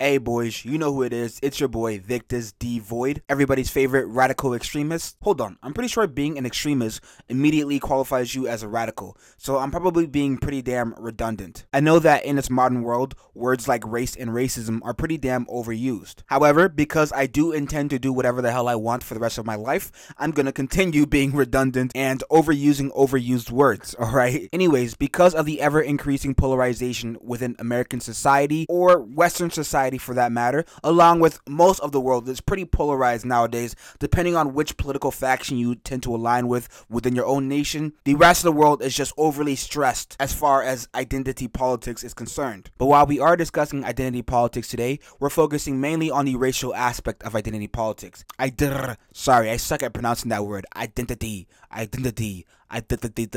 [0.00, 1.40] Hey boys, you know who it is.
[1.42, 5.16] It's your boy Victus D Void, everybody's favorite radical extremist.
[5.22, 9.58] Hold on, I'm pretty sure being an extremist immediately qualifies you as a radical, so
[9.58, 11.66] I'm probably being pretty damn redundant.
[11.72, 15.46] I know that in this modern world, words like race and racism are pretty damn
[15.46, 16.22] overused.
[16.26, 19.36] However, because I do intend to do whatever the hell I want for the rest
[19.36, 24.48] of my life, I'm gonna continue being redundant and overusing overused words, alright?
[24.52, 30.32] Anyways, because of the ever increasing polarization within American society or Western society for that
[30.32, 35.10] matter, along with most of the world that's pretty polarized nowadays, depending on which political
[35.10, 37.94] faction you tend to align with within your own nation.
[38.04, 42.12] The rest of the world is just overly stressed as far as identity politics is
[42.12, 42.70] concerned.
[42.76, 47.22] But while we are discussing identity politics today, we're focusing mainly on the racial aspect
[47.22, 48.24] of identity politics.
[48.38, 48.52] I
[49.12, 50.66] sorry, I suck at pronouncing that word.
[50.76, 53.30] Identity, identity, identity.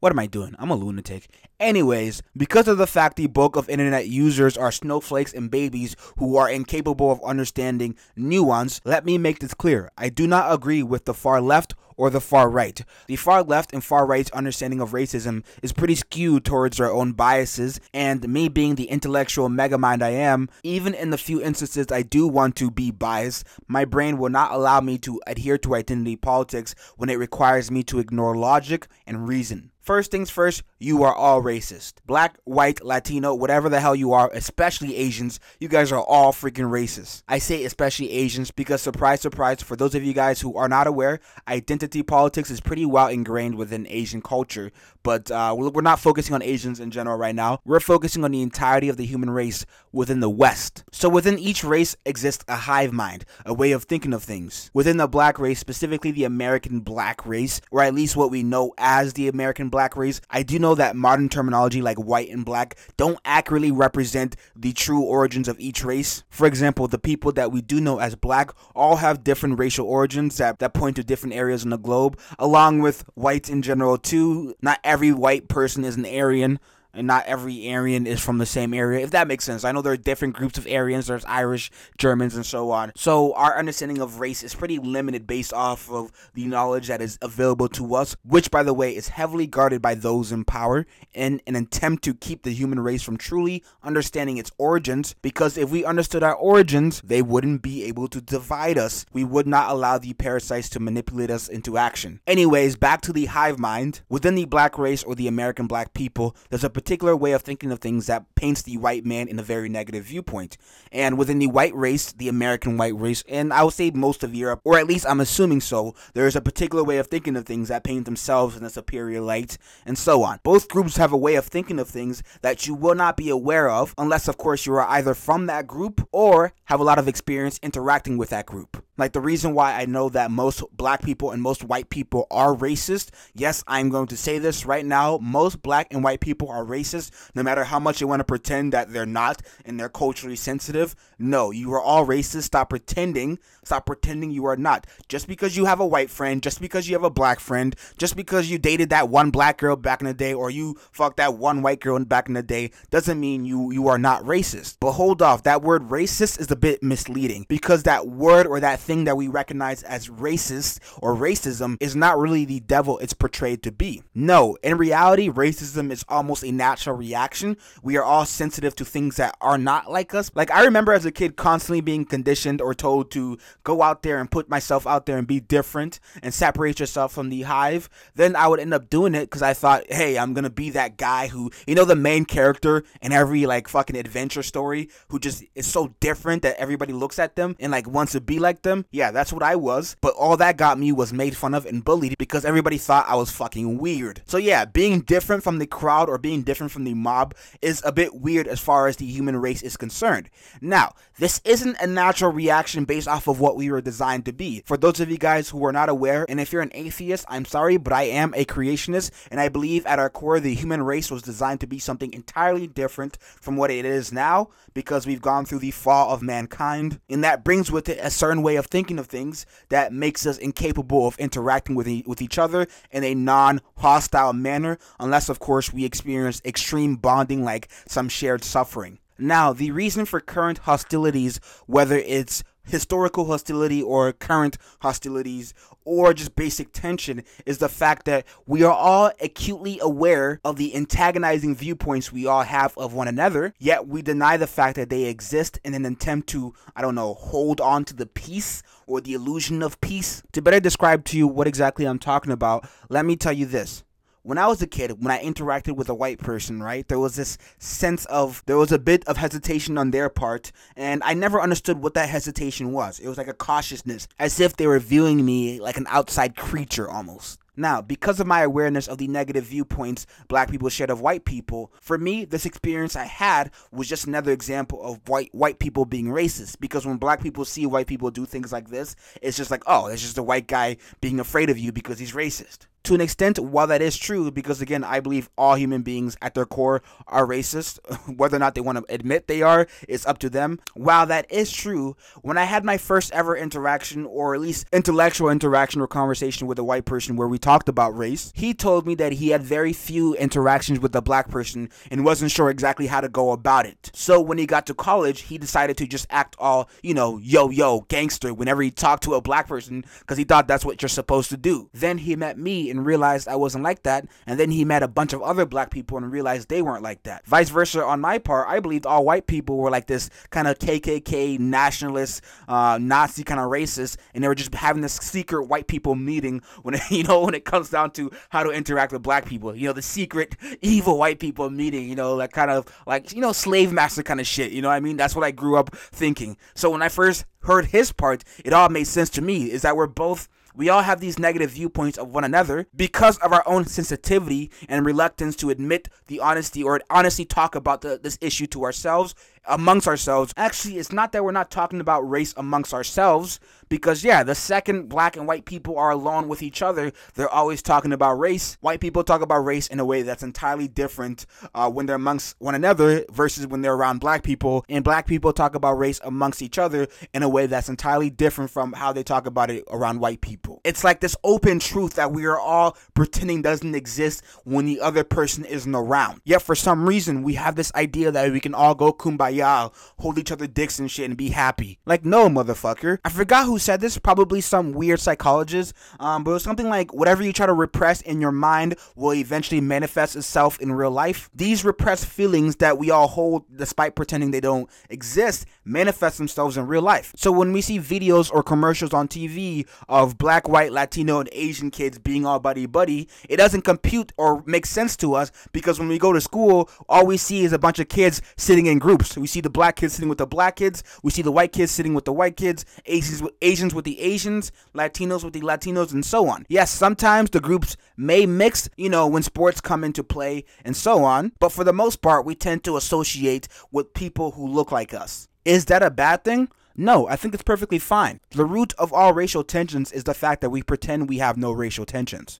[0.00, 0.54] What am I doing?
[0.58, 1.28] I'm a lunatic.
[1.60, 6.36] Anyways, because of the fact the bulk of internet users are snowflakes and babies who
[6.36, 9.90] are incapable of understanding nuance, let me make this clear.
[9.96, 12.82] I do not agree with the far left or the far right.
[13.08, 17.12] The far left and far right's understanding of racism is pretty skewed towards their own
[17.12, 22.02] biases, and me being the intellectual megamind I am, even in the few instances I
[22.02, 26.16] do want to be biased, my brain will not allow me to adhere to identity
[26.16, 29.72] politics when it requires me to ignore logic and reason.
[29.88, 31.94] First things first, you are all racist.
[32.04, 36.70] Black, white, Latino, whatever the hell you are, especially Asians, you guys are all freaking
[36.70, 37.22] racist.
[37.26, 40.88] I say especially Asians because, surprise, surprise, for those of you guys who are not
[40.88, 44.72] aware, identity politics is pretty well ingrained within Asian culture.
[45.02, 47.60] But uh, we're not focusing on Asians in general right now.
[47.64, 50.84] We're focusing on the entirety of the human race within the West.
[50.92, 54.70] So within each race exists a hive mind, a way of thinking of things.
[54.74, 58.74] Within the black race, specifically the American black race, or at least what we know
[58.76, 62.76] as the American black race, I do know that modern terminology like white and black
[62.96, 66.24] don't accurately represent the true origins of each race.
[66.28, 70.36] For example, the people that we do know as black all have different racial origins
[70.38, 74.54] that, that point to different areas in the globe, along with whites in general too.
[74.60, 76.58] Not every white person is an Aryan
[76.94, 79.64] and not every Aryan is from the same area, if that makes sense.
[79.64, 82.92] I know there are different groups of Aryans, there's Irish, Germans, and so on.
[82.96, 87.18] So our understanding of race is pretty limited based off of the knowledge that is
[87.22, 91.40] available to us, which, by the way, is heavily guarded by those in power in
[91.46, 95.14] an attempt to keep the human race from truly understanding its origins.
[95.22, 99.04] Because if we understood our origins, they wouldn't be able to divide us.
[99.12, 102.20] We would not allow the parasites to manipulate us into action.
[102.26, 104.00] Anyways, back to the hive mind.
[104.08, 107.72] Within the black race or the American black people, there's a particular way of thinking
[107.72, 110.56] of things that paints the white man in a very negative viewpoint.
[110.92, 114.32] And within the white race, the American white race, and I would say most of
[114.32, 117.46] Europe, or at least I'm assuming so, there is a particular way of thinking of
[117.46, 120.38] things that paint themselves in a superior light, and so on.
[120.44, 123.68] Both groups have a way of thinking of things that you will not be aware
[123.68, 127.08] of, unless, of course, you are either from that group or have a lot of
[127.08, 128.84] experience interacting with that group.
[128.98, 132.54] Like the reason why I know that most black people and most white people are
[132.54, 135.18] racist, yes, I'm going to say this right now.
[135.22, 138.72] Most black and white people are racist, no matter how much they want to pretend
[138.72, 140.96] that they're not and they're culturally sensitive.
[141.18, 142.42] No, you are all racist.
[142.42, 143.38] Stop pretending.
[143.64, 144.86] Stop pretending you are not.
[145.08, 148.16] Just because you have a white friend, just because you have a black friend, just
[148.16, 151.34] because you dated that one black girl back in the day or you fucked that
[151.34, 154.78] one white girl back in the day doesn't mean you you are not racist.
[154.80, 158.80] But hold off, that word racist is a bit misleading because that word or that
[158.88, 163.62] thing that we recognize as racist or racism is not really the devil it's portrayed
[163.62, 164.02] to be.
[164.14, 167.58] No, in reality, racism is almost a natural reaction.
[167.82, 170.30] We are all sensitive to things that are not like us.
[170.34, 174.18] Like, I remember as a kid constantly being conditioned or told to go out there
[174.18, 177.90] and put myself out there and be different and separate yourself from the hive.
[178.14, 180.96] Then I would end up doing it because I thought, hey, I'm gonna be that
[180.96, 185.44] guy who, you know, the main character in every like fucking adventure story who just
[185.54, 188.77] is so different that everybody looks at them and like wants to be like them
[188.78, 188.86] them.
[188.90, 189.96] Yeah, that's what I was.
[190.00, 193.16] But all that got me was made fun of and bullied because everybody thought I
[193.16, 194.22] was fucking weird.
[194.26, 197.92] So yeah, being different from the crowd or being different from the mob is a
[197.92, 200.30] bit weird as far as the human race is concerned.
[200.60, 204.62] Now, this isn't a natural reaction based off of what we were designed to be.
[204.66, 207.44] For those of you guys who are not aware, and if you're an atheist, I'm
[207.44, 211.10] sorry, but I am a creationist, and I believe at our core the human race
[211.10, 215.44] was designed to be something entirely different from what it is now because we've gone
[215.44, 218.98] through the fall of mankind, and that brings with it a certain way of thinking
[218.98, 223.14] of things that makes us incapable of interacting with, e- with each other in a
[223.14, 228.98] non hostile manner, unless, of course, we experience extreme bonding like some shared suffering.
[229.18, 235.54] Now, the reason for current hostilities, whether it's historical hostility or current hostilities
[235.84, 240.76] or just basic tension is the fact that we are all acutely aware of the
[240.76, 245.04] antagonizing viewpoints we all have of one another, yet we deny the fact that they
[245.04, 249.14] exist in an attempt to, I don't know, hold on to the peace or the
[249.14, 250.22] illusion of peace.
[250.32, 253.84] To better describe to you what exactly I'm talking about, let me tell you this
[254.28, 257.16] when I was a kid, when I interacted with a white person, right, there was
[257.16, 261.40] this sense of, there was a bit of hesitation on their part, and I never
[261.40, 262.98] understood what that hesitation was.
[262.98, 266.90] It was like a cautiousness, as if they were viewing me like an outside creature
[266.90, 267.38] almost.
[267.56, 271.72] Now, because of my awareness of the negative viewpoints black people shared of white people,
[271.80, 276.06] for me, this experience I had was just another example of white white people being
[276.06, 276.60] racist.
[276.60, 279.86] Because when black people see white people do things like this, it's just like, oh,
[279.86, 283.38] it's just a white guy being afraid of you because he's racist to an extent,
[283.38, 287.26] while that is true, because again, I believe all human beings at their core are
[287.26, 287.78] racist,
[288.16, 290.58] whether or not they want to admit they are, it's up to them.
[290.74, 295.28] While that is true, when I had my first ever interaction, or at least intellectual
[295.28, 298.94] interaction or conversation with a white person where we talked about race, he told me
[298.94, 303.02] that he had very few interactions with a black person and wasn't sure exactly how
[303.02, 303.90] to go about it.
[303.92, 307.50] So when he got to college, he decided to just act all, you know, yo
[307.50, 310.88] yo, gangster whenever he talked to a black person because he thought that's what you're
[310.88, 311.68] supposed to do.
[311.74, 314.06] Then he met me and realized I wasn't like that.
[314.26, 317.02] And then he met a bunch of other black people and realized they weren't like
[317.04, 317.26] that.
[317.26, 320.58] Vice versa on my part, I believed all white people were like this kind of
[320.58, 325.66] KKK nationalist, uh, Nazi kind of racist, and they were just having this secret white
[325.66, 329.02] people meeting when it, you know when it comes down to how to interact with
[329.02, 329.54] black people.
[329.54, 331.88] You know, the secret evil white people meeting.
[331.88, 334.52] You know, like kind of like you know slave master kind of shit.
[334.52, 334.96] You know I mean?
[334.96, 336.36] That's what I grew up thinking.
[336.54, 339.50] So when I first heard his part, it all made sense to me.
[339.50, 340.28] Is that we're both
[340.58, 344.84] we all have these negative viewpoints of one another because of our own sensitivity and
[344.84, 349.14] reluctance to admit the honesty or honestly talk about the, this issue to ourselves
[349.48, 350.32] amongst ourselves.
[350.36, 354.88] Actually, it's not that we're not talking about race amongst ourselves, because yeah, the second
[354.88, 358.56] black and white people are alone with each other, they're always talking about race.
[358.60, 362.36] White people talk about race in a way that's entirely different uh, when they're amongst
[362.38, 366.42] one another versus when they're around black people, and black people talk about race amongst
[366.42, 370.00] each other in a way that's entirely different from how they talk about it around
[370.00, 370.60] white people.
[370.64, 375.04] It's like this open truth that we are all pretending doesn't exist when the other
[375.04, 376.20] person isn't around.
[376.24, 379.74] Yet for some reason, we have this idea that we can all go kumbaya y'all
[379.98, 381.78] hold each other dicks and shit and be happy.
[381.86, 382.98] Like, no, motherfucker.
[383.04, 383.98] I forgot who said this.
[383.98, 385.74] Probably some weird psychologist.
[386.00, 389.14] Um, but it was something like whatever you try to repress in your mind will
[389.14, 391.30] eventually manifest itself in real life.
[391.34, 396.66] These repressed feelings that we all hold, despite pretending they don't exist, manifest themselves in
[396.66, 397.12] real life.
[397.16, 401.70] So when we see videos or commercials on TV of black, white, Latino, and Asian
[401.70, 405.88] kids being all buddy buddy, it doesn't compute or make sense to us because when
[405.88, 409.17] we go to school, all we see is a bunch of kids sitting in groups.
[409.20, 410.82] We see the black kids sitting with the black kids.
[411.02, 412.64] We see the white kids sitting with the white kids.
[412.86, 414.52] Asians with Asians with the Asians.
[414.74, 416.46] Latinos with the Latinos, and so on.
[416.48, 421.04] Yes, sometimes the groups may mix, you know, when sports come into play and so
[421.04, 421.32] on.
[421.38, 425.28] But for the most part, we tend to associate with people who look like us.
[425.44, 426.48] Is that a bad thing?
[426.80, 428.20] No, I think it's perfectly fine.
[428.30, 431.50] The root of all racial tensions is the fact that we pretend we have no
[431.50, 432.36] racial tensions.